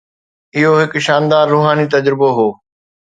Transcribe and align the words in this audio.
اهو 0.57 0.71
هڪ 0.81 0.93
شاندار 1.07 1.45
روحاني 1.53 1.85
تجربو 1.93 2.29
هو 2.39 2.47